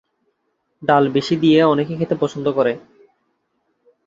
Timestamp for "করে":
2.57-2.73